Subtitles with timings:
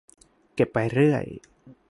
[0.55, 1.25] เก็บไปเรื่อย